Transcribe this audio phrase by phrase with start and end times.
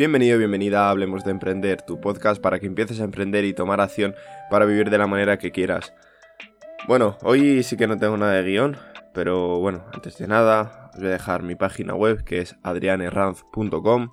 [0.00, 3.82] Bienvenido, bienvenida a Hablemos de Emprender, tu podcast para que empieces a emprender y tomar
[3.82, 4.14] acción
[4.48, 5.92] para vivir de la manera que quieras.
[6.88, 8.78] Bueno, hoy sí que no tengo nada de guion,
[9.12, 14.08] pero bueno, antes de nada, os voy a dejar mi página web que es adrianerranz.com.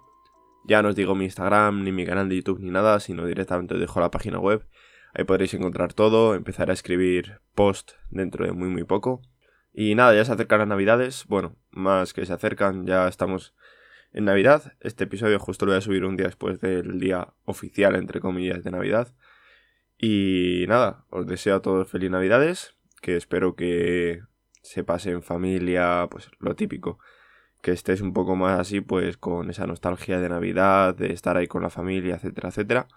[0.68, 3.76] Ya no os digo mi Instagram, ni mi canal de YouTube, ni nada, sino directamente
[3.76, 4.68] os dejo la página web.
[5.14, 9.22] Ahí podréis encontrar todo, empezar a escribir post dentro de muy muy poco.
[9.72, 11.24] Y nada, ya se acercan las navidades.
[11.30, 13.56] Bueno, más que se acercan, ya estamos
[14.14, 14.74] en Navidad.
[14.80, 18.64] Este episodio justo lo voy a subir un día después del día oficial, entre comillas,
[18.64, 19.14] de Navidad.
[19.98, 24.22] Y nada, os deseo a todos feliz Navidades, que espero que
[24.62, 27.00] se pase en familia, pues lo típico.
[27.62, 31.48] Que estés un poco más así, pues con esa nostalgia de Navidad, de estar ahí
[31.48, 32.88] con la familia, etcétera, etcétera.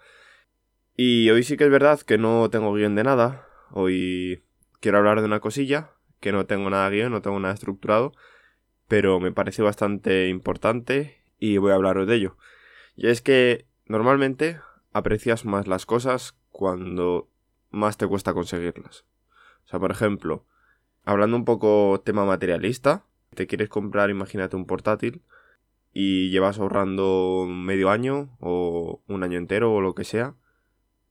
[0.95, 3.47] Y hoy sí que es verdad que no tengo guion de nada.
[3.71, 4.43] Hoy
[4.79, 8.11] quiero hablar de una cosilla, que no tengo nada guion, no tengo nada estructurado,
[8.91, 12.35] pero me parece bastante importante y voy a hablaros de ello.
[12.97, 14.59] Y es que normalmente
[14.91, 17.29] aprecias más las cosas cuando
[17.69, 19.05] más te cuesta conseguirlas.
[19.63, 20.43] O sea, por ejemplo,
[21.05, 25.21] hablando un poco tema materialista, te quieres comprar, imagínate, un portátil
[25.93, 30.35] y llevas ahorrando medio año o un año entero o lo que sea,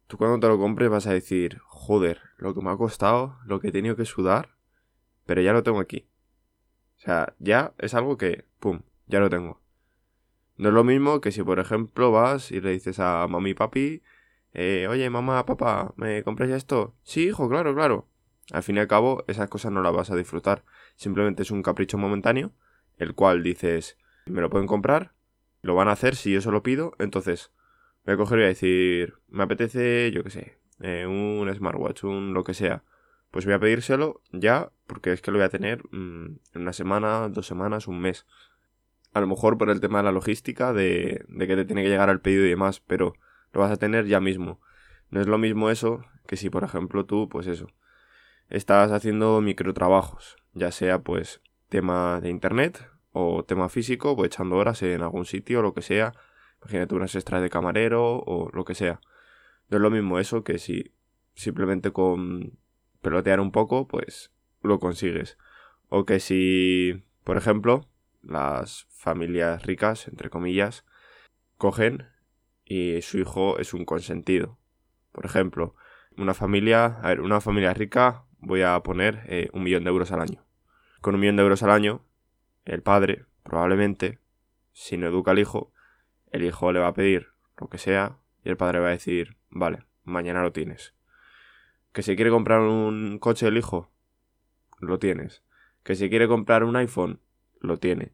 [0.07, 3.59] tú cuando te lo compres vas a decir, joder, lo que me ha costado, lo
[3.59, 4.51] que he tenido que sudar,
[5.25, 6.10] pero ya lo tengo aquí.
[7.01, 9.59] O sea, ya es algo que, pum, ya lo tengo.
[10.59, 13.55] No es lo mismo que si, por ejemplo, vas y le dices a mami y
[13.55, 14.03] papi,
[14.53, 16.95] eh, oye, mamá, papá, ¿me compras esto?
[17.03, 18.07] Sí, hijo, claro, claro.
[18.53, 20.63] Al fin y al cabo, esas cosas no las vas a disfrutar.
[20.97, 22.53] Simplemente es un capricho momentáneo,
[22.99, 25.15] el cual dices, me lo pueden comprar,
[25.63, 27.51] lo van a hacer si yo se lo pido, entonces
[28.05, 32.05] voy a coger y voy a decir, me apetece, yo qué sé, eh, un smartwatch,
[32.05, 32.85] un lo que sea.
[33.31, 36.73] Pues voy a pedírselo ya, porque es que lo voy a tener mm, en una
[36.73, 38.27] semana, dos semanas, un mes.
[39.13, 41.89] A lo mejor por el tema de la logística, de, de que te tiene que
[41.89, 43.15] llegar al pedido y demás, pero
[43.53, 44.61] lo vas a tener ya mismo.
[45.11, 47.69] No es lo mismo eso que si, por ejemplo, tú, pues eso,
[48.49, 54.83] estás haciendo microtrabajos, ya sea pues tema de internet o tema físico, o echando horas
[54.83, 56.13] en algún sitio o lo que sea.
[56.63, 59.01] Imagínate unas extras de camarero o lo que sea.
[59.69, 60.93] No es lo mismo eso que si
[61.35, 62.59] simplemente con
[63.01, 65.39] pelotear un poco, pues lo consigues.
[65.89, 67.89] O que si, por ejemplo,
[68.23, 70.85] las familias ricas, entre comillas,
[71.57, 72.09] cogen
[72.65, 74.59] y su hijo es un consentido.
[75.13, 75.75] Por ejemplo,
[76.17, 80.13] una familia, a ver, una familia rica voy a poner eh, un millón de euros
[80.13, 80.45] al año.
[81.01, 82.05] Con un millón de euros al año,
[82.65, 84.19] el padre, probablemente,
[84.73, 85.73] si no educa al hijo,
[86.31, 87.29] el hijo le va a pedir
[87.59, 90.95] lo que sea y el padre va a decir, vale, mañana lo tienes.
[91.93, 93.91] Que si quiere comprar un coche el hijo,
[94.79, 95.43] lo tienes.
[95.83, 97.21] Que si quiere comprar un iPhone,
[97.61, 98.13] lo tiene.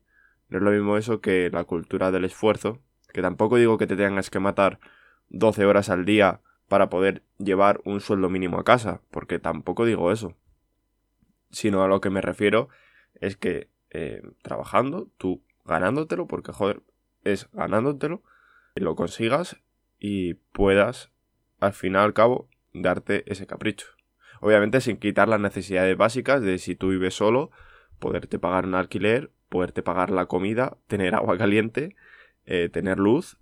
[0.48, 2.80] No es lo mismo eso que la cultura del esfuerzo,
[3.12, 4.78] que tampoco digo que te tengas que matar
[5.28, 10.12] 12 horas al día para poder llevar un sueldo mínimo a casa, porque tampoco digo
[10.12, 10.36] eso.
[11.50, 12.68] Sino a lo que me refiero
[13.20, 16.82] es que eh, trabajando, tú ganándotelo, porque joder,
[17.24, 18.22] es ganándotelo,
[18.74, 19.56] lo consigas
[19.98, 21.10] y puedas,
[21.60, 22.48] al fin y al cabo,
[22.82, 23.86] darte ese capricho.
[24.40, 27.50] Obviamente sin quitar las necesidades básicas de si tú vives solo,
[27.98, 31.96] poderte pagar un alquiler, poderte pagar la comida, tener agua caliente,
[32.44, 33.38] eh, tener luz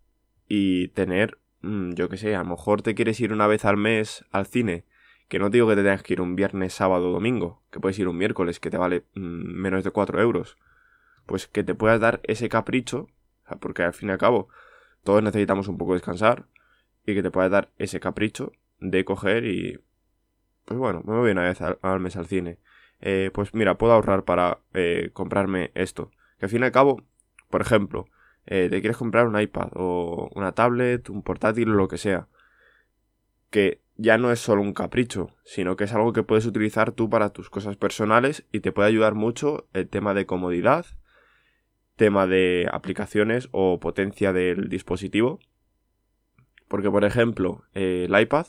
[0.48, 3.76] y tener, mm, yo que sé, a lo mejor te quieres ir una vez al
[3.76, 4.84] mes al cine,
[5.28, 8.08] que no digo que te tengas que ir un viernes, sábado, domingo, que puedes ir
[8.08, 10.56] un miércoles que te vale mm, menos de 4 euros,
[11.26, 13.08] pues que te puedas dar ese capricho,
[13.60, 14.48] porque al fin y al cabo
[15.02, 16.46] todos necesitamos un poco descansar,
[17.06, 18.52] y que te puedas dar ese capricho
[18.90, 19.78] de coger y...
[20.64, 22.58] Pues bueno, me voy una vez al, mes al cine.
[23.00, 26.10] Eh, pues mira, puedo ahorrar para eh, comprarme esto.
[26.38, 27.02] Que al fin y al cabo,
[27.50, 28.06] por ejemplo,
[28.46, 32.28] eh, te quieres comprar un iPad o una tablet, un portátil o lo que sea.
[33.50, 37.10] Que ya no es solo un capricho, sino que es algo que puedes utilizar tú
[37.10, 40.87] para tus cosas personales y te puede ayudar mucho el tema de comodidad,
[41.96, 45.40] tema de aplicaciones o potencia del dispositivo.
[46.69, 48.46] Porque, por ejemplo, el iPad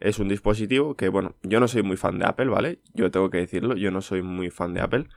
[0.00, 2.80] es un dispositivo que, bueno, yo no soy muy fan de Apple, ¿vale?
[2.94, 5.08] Yo tengo que decirlo, yo no soy muy fan de Apple.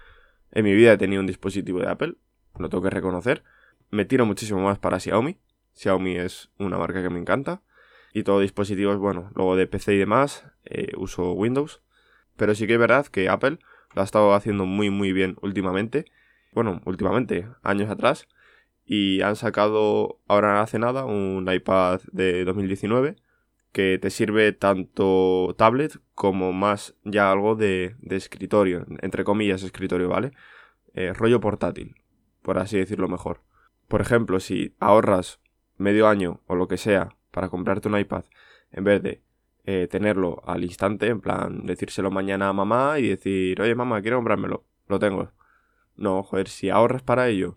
[0.51, 2.15] En mi vida he tenido un dispositivo de Apple,
[2.57, 3.43] lo tengo que reconocer.
[3.89, 5.37] Me tiro muchísimo más para Xiaomi.
[5.73, 7.61] Xiaomi es una marca que me encanta.
[8.13, 11.81] Y todo dispositivos, bueno, luego de PC y demás, eh, uso Windows.
[12.35, 13.59] Pero sí que es verdad que Apple
[13.93, 16.05] lo ha estado haciendo muy muy bien últimamente.
[16.53, 18.27] Bueno, últimamente, años atrás.
[18.83, 23.15] Y han sacado ahora hace nada un iPad de 2019
[23.71, 30.31] que te sirve tanto tablet como más ya algo de, escritorio, entre comillas escritorio, ¿vale?
[30.93, 31.95] Eh, rollo portátil,
[32.41, 33.41] por así decirlo mejor.
[33.87, 35.39] Por ejemplo, si ahorras
[35.77, 38.25] medio año o lo que sea para comprarte un iPad
[38.71, 39.23] en vez de
[39.65, 44.17] eh, tenerlo al instante, en plan, decírselo mañana a mamá y decir, oye mamá, quiero
[44.17, 45.31] comprármelo, lo tengo.
[45.95, 47.55] No, joder, si ahorras para ello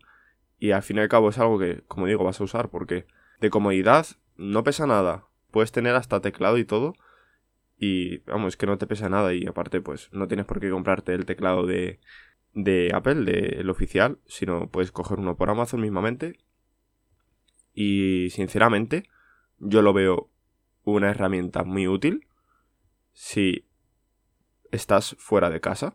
[0.59, 3.07] y al fin y al cabo es algo que, como digo, vas a usar porque
[3.41, 4.07] de comodidad
[4.37, 5.27] no pesa nada.
[5.55, 6.95] Puedes tener hasta teclado y todo
[7.79, 11.15] y vamos, que no te pesa nada y aparte pues no tienes por qué comprarte
[11.15, 12.01] el teclado de,
[12.55, 16.41] de Apple, del oficial, sino puedes coger uno por Amazon mismamente.
[17.73, 19.09] Y sinceramente,
[19.61, 20.29] yo lo veo
[20.83, 22.27] una herramienta muy útil
[23.13, 23.65] si
[24.73, 25.95] estás fuera de casa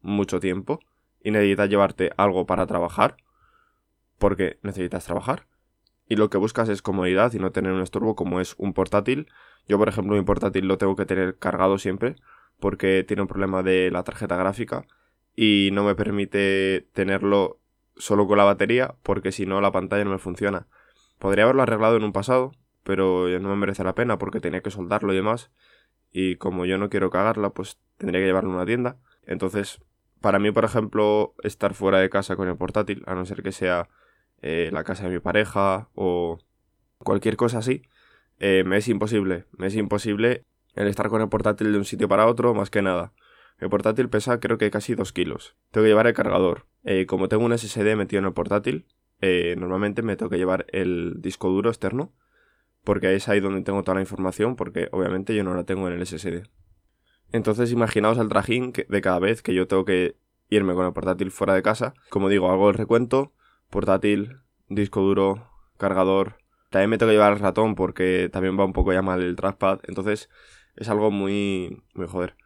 [0.00, 0.80] mucho tiempo
[1.22, 3.18] y necesitas llevarte algo para trabajar,
[4.16, 5.46] porque necesitas trabajar.
[6.08, 9.28] Y lo que buscas es comodidad y no tener un estorbo como es un portátil.
[9.68, 12.16] Yo, por ejemplo, mi portátil lo tengo que tener cargado siempre
[12.60, 14.86] porque tiene un problema de la tarjeta gráfica
[15.34, 17.58] y no me permite tenerlo
[17.96, 20.66] solo con la batería porque si no la pantalla no me funciona.
[21.18, 24.70] Podría haberlo arreglado en un pasado, pero no me merece la pena porque tenía que
[24.70, 25.50] soldarlo y demás.
[26.12, 28.96] Y como yo no quiero cagarla, pues tendría que llevarlo a una tienda.
[29.24, 29.80] Entonces,
[30.20, 33.52] para mí, por ejemplo, estar fuera de casa con el portátil, a no ser que
[33.52, 33.88] sea
[34.48, 36.38] eh, la casa de mi pareja o
[36.98, 37.82] cualquier cosa así,
[38.38, 39.46] eh, me es imposible.
[39.56, 40.44] Me es imposible
[40.76, 43.12] el estar con el portátil de un sitio para otro, más que nada.
[43.58, 45.56] El portátil pesa creo que casi 2 kilos.
[45.72, 46.66] Tengo que llevar el cargador.
[46.84, 48.86] Eh, como tengo un SSD metido en el portátil,
[49.56, 52.12] normalmente me tengo que llevar el disco duro externo.
[52.84, 55.94] Porque es ahí donde tengo toda la información, porque obviamente yo no la tengo en
[55.94, 56.44] el SSD.
[57.32, 60.14] Entonces imaginaos el trajín de cada vez que yo tengo que
[60.50, 61.94] irme con el portátil fuera de casa.
[62.10, 63.32] Como digo, hago el recuento,
[63.70, 66.38] portátil, disco duro, cargador.
[66.70, 69.36] También me tengo que llevar el ratón porque también va un poco ya mal el
[69.36, 69.80] trackpad.
[69.84, 70.28] Entonces
[70.76, 72.36] es algo muy, muy joder.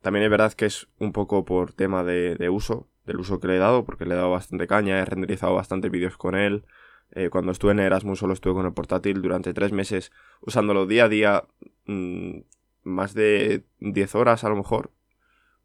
[0.00, 3.56] También es verdad que es un poco por tema de, uso, del uso que le
[3.56, 6.64] he dado, porque le he dado bastante caña, he renderizado bastantes vídeos con él.
[7.12, 11.04] Eh, cuando estuve en Erasmus solo estuve con el portátil durante tres meses, usándolo día
[11.04, 11.44] a día,
[11.86, 12.40] mm,
[12.84, 14.92] más de 10 horas a lo mejor,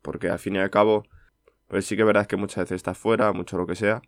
[0.02, 1.06] porque al fin y al cabo,
[1.68, 4.02] pues sí que es verdad que muchas veces estás fuera, mucho lo que sea,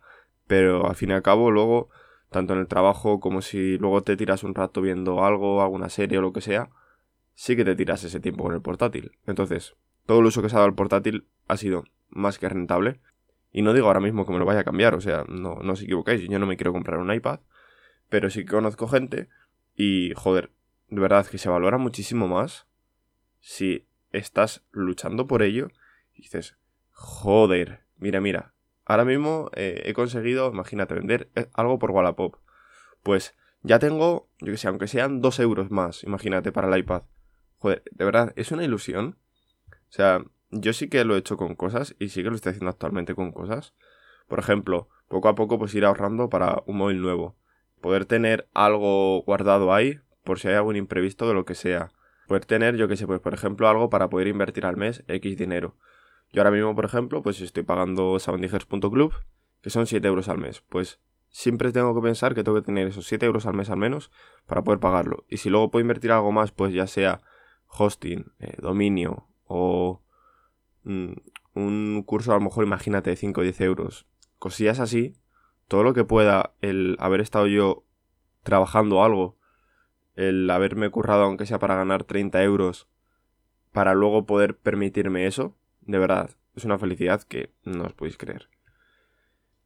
[0.46, 1.90] pero al fin y al cabo luego,
[2.30, 6.18] tanto en el trabajo como si luego te tiras un rato viendo algo, alguna serie
[6.18, 6.70] o lo que sea,
[7.34, 9.12] sí que te tiras ese tiempo con el portátil.
[9.26, 9.76] Entonces,
[10.06, 13.00] todo el uso que se ha dado al portátil ha sido más que rentable.
[13.52, 15.72] Y no digo ahora mismo que me lo vaya a cambiar, o sea, no, no
[15.72, 17.40] os equivoquéis, yo no me quiero comprar un iPad,
[18.10, 19.28] pero sí que conozco gente
[19.74, 20.50] y, joder,
[20.88, 22.66] de verdad que se valora muchísimo más
[23.40, 25.68] si estás luchando por ello
[26.14, 26.56] y dices,
[26.90, 28.54] joder, mira, mira,
[28.86, 32.36] ahora mismo eh, he conseguido, imagínate, vender eh, algo por Wallapop.
[33.02, 37.02] Pues ya tengo, yo que sé, aunque sean dos euros más, imagínate, para el iPad.
[37.58, 39.18] Joder, de verdad, es una ilusión
[39.88, 42.50] o sea, yo sí que lo he hecho con cosas y sí que lo estoy
[42.50, 43.74] haciendo actualmente con cosas.
[44.28, 47.36] Por ejemplo, poco a poco pues ir ahorrando para un móvil nuevo.
[47.80, 51.92] Poder tener algo guardado ahí por si hay algún imprevisto de lo que sea.
[52.26, 55.36] Poder tener, yo que sé, pues por ejemplo algo para poder invertir al mes X
[55.36, 55.76] dinero.
[56.32, 58.18] Yo ahora mismo, por ejemplo, pues estoy pagando
[58.90, 59.14] club
[59.62, 60.62] que son 7 euros al mes.
[60.68, 63.78] Pues siempre tengo que pensar que tengo que tener esos 7 euros al mes al
[63.78, 64.10] menos
[64.46, 65.24] para poder pagarlo.
[65.28, 67.20] Y si luego puedo invertir algo más, pues ya sea
[67.66, 70.02] hosting, eh, dominio o
[70.84, 71.12] mm,
[71.54, 74.06] un curso a lo mejor imagínate de 5 o 10 euros.
[74.38, 75.16] Cosillas así,
[75.68, 77.84] todo lo que pueda, el haber estado yo
[78.42, 79.36] trabajando algo,
[80.14, 82.88] el haberme currado aunque sea para ganar 30 euros,
[83.72, 85.56] para luego poder permitirme eso,
[85.86, 88.48] de verdad, es una felicidad que no os podéis creer.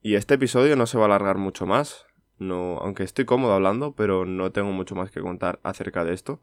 [0.03, 2.07] Y este episodio no se va a alargar mucho más,
[2.39, 6.41] no, aunque estoy cómodo hablando, pero no tengo mucho más que contar acerca de esto.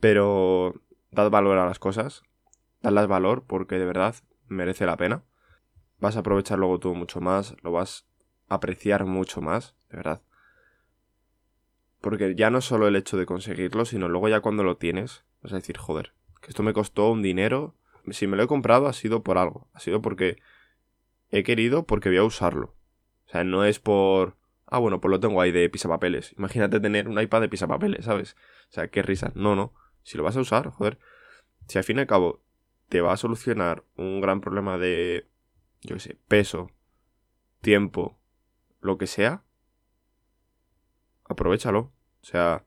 [0.00, 0.80] Pero
[1.10, 2.22] dad valor a las cosas,
[2.82, 4.14] Darles valor porque de verdad
[4.48, 5.22] merece la pena.
[5.98, 8.06] Vas a aprovechar luego tú mucho más, lo vas
[8.48, 10.22] a apreciar mucho más, de verdad.
[12.00, 15.52] Porque ya no solo el hecho de conseguirlo, sino luego ya cuando lo tienes, vas
[15.52, 17.74] a decir, joder, que esto me costó un dinero.
[18.10, 20.36] Si me lo he comprado ha sido por algo, ha sido porque
[21.30, 22.74] he querido, porque voy a usarlo.
[23.26, 24.36] O sea, no es por...
[24.66, 26.32] Ah, bueno, pues lo tengo ahí de pisapapeles.
[26.38, 28.36] Imagínate tener un iPad de pisapapeles, ¿sabes?
[28.68, 29.32] O sea, qué risa.
[29.34, 29.72] No, no.
[30.02, 30.98] Si lo vas a usar, joder.
[31.66, 32.42] Si al fin y al cabo
[32.88, 35.28] te va a solucionar un gran problema de,
[35.82, 36.70] yo qué sé, peso,
[37.60, 38.18] tiempo,
[38.80, 39.44] lo que sea,
[41.24, 41.92] aprovechalo.
[42.22, 42.64] O sea,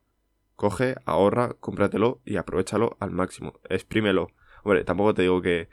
[0.56, 3.60] coge, ahorra, cómpratelo y aprovechalo al máximo.
[3.70, 4.30] Exprímelo.
[4.64, 5.70] Hombre, tampoco te digo que,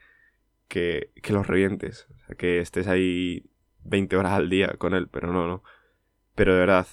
[0.69, 2.07] que, que lo revientes.
[2.15, 3.51] O sea, que estés ahí
[3.85, 5.63] 20 horas al día con él, pero no, no.
[6.35, 6.87] Pero de verdad,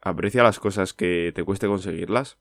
[0.00, 2.38] aprecia las cosas que te cueste conseguirlas.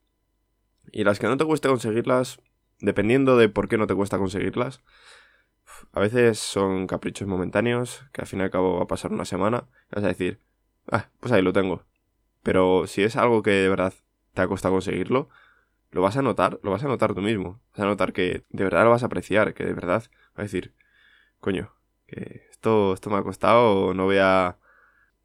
[0.91, 2.41] Y las que no te cueste conseguirlas,
[2.79, 4.81] dependiendo de por qué no te cuesta conseguirlas,
[5.91, 9.25] a veces son caprichos momentáneos, que al fin y al cabo va a pasar una
[9.25, 10.39] semana, y vas a decir,
[10.91, 11.83] ah, pues ahí lo tengo.
[12.43, 13.93] Pero si es algo que de verdad
[14.33, 15.29] te ha costado conseguirlo,
[15.91, 17.61] lo vas a notar, lo vas a notar tú mismo.
[17.71, 20.41] Vas a notar que de verdad lo vas a apreciar, que de verdad vas a
[20.43, 20.73] decir,
[21.39, 21.73] coño,
[22.07, 24.57] que esto, esto me ha costado, no voy a,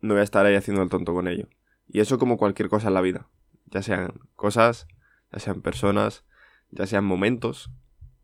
[0.01, 1.49] no voy a estar ahí haciendo el tonto con ello.
[1.89, 3.29] Y eso como cualquier cosa en la vida.
[3.67, 4.87] Ya sean cosas,
[5.33, 6.25] ya sean personas,
[6.71, 7.71] ya sean momentos.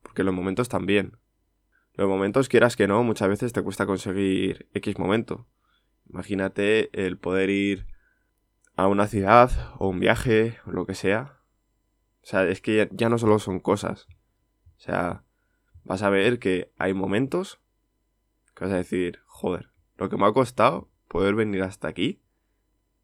[0.02, 1.18] Porque los momentos también.
[1.94, 5.46] Los momentos, quieras que no, muchas veces te cuesta conseguir X momento.
[6.08, 7.86] Imagínate el poder ir
[8.76, 11.39] a una ciudad o un viaje o lo que sea.
[12.22, 14.06] O sea, es que ya, no solo son cosas.
[14.76, 15.24] O sea,
[15.84, 17.60] vas a ver que hay momentos
[18.54, 22.20] que vas a decir, joder, lo que me ha costado poder venir hasta aquí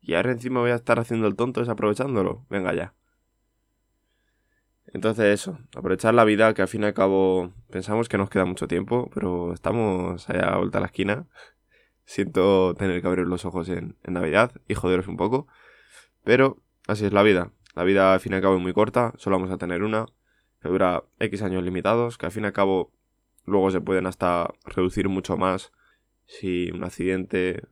[0.00, 2.46] y ahora encima voy a estar haciendo el tonto desaprovechándolo.
[2.48, 2.94] Venga ya.
[4.86, 8.44] Entonces eso, aprovechar la vida que al fin y al cabo pensamos que nos queda
[8.44, 11.26] mucho tiempo, pero estamos allá a vuelta a la esquina.
[12.04, 15.48] Siento tener que abrir los ojos en, en Navidad y joderos un poco.
[16.22, 17.50] Pero así es la vida.
[17.76, 20.06] La vida al fin y al cabo es muy corta, solo vamos a tener una,
[20.62, 22.90] que dura X años limitados, que al fin y al cabo
[23.44, 25.72] luego se pueden hasta reducir mucho más
[26.24, 27.68] si un accidente,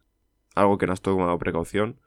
[0.54, 2.00] algo que no has tomado precaución.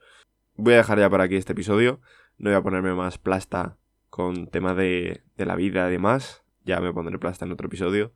[0.55, 1.99] Voy a dejar ya por aquí este episodio,
[2.37, 3.77] no voy a ponerme más plasta
[4.11, 8.13] con tema de, de la vida y demás, ya me pondré plasta en otro episodio,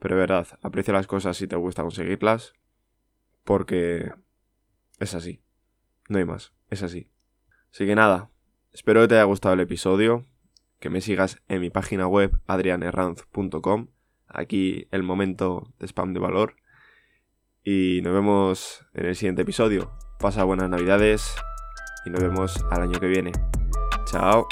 [0.00, 2.54] pero de verdad, aprecia las cosas si te gusta conseguirlas,
[3.44, 4.12] porque
[4.98, 5.40] es así,
[6.08, 7.08] no hay más, es así.
[7.72, 8.29] Así que nada,
[8.72, 10.26] espero que te haya gustado el episodio,
[10.78, 13.88] que me sigas en mi página web adrianerranz.com,
[14.28, 16.56] aquí el momento de spam de valor,
[17.64, 19.92] y nos vemos en el siguiente episodio.
[20.18, 21.34] Pasa buenas navidades
[22.04, 23.32] y nos vemos al año que viene.
[24.06, 24.46] Chao.